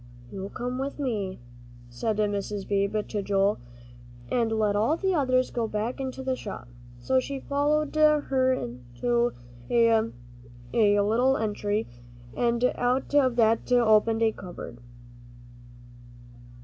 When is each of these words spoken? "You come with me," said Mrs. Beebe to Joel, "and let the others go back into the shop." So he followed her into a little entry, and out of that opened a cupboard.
"You 0.31 0.49
come 0.49 0.79
with 0.79 0.97
me," 0.97 1.37
said 1.87 2.17
Mrs. 2.17 2.67
Beebe 2.67 3.03
to 3.03 3.21
Joel, 3.21 3.59
"and 4.31 4.51
let 4.51 4.73
the 5.01 5.13
others 5.13 5.51
go 5.51 5.67
back 5.67 5.99
into 5.99 6.23
the 6.23 6.35
shop." 6.35 6.67
So 6.99 7.19
he 7.19 7.39
followed 7.39 7.93
her 7.95 8.51
into 8.51 9.33
a 9.69 10.01
little 10.99 11.37
entry, 11.37 11.85
and 12.35 12.63
out 12.73 13.13
of 13.13 13.35
that 13.35 13.71
opened 13.71 14.23
a 14.23 14.31
cupboard. 14.31 14.79